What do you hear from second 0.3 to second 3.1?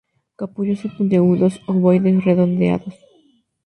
Capullos puntiagudos, ovoides, redondeados.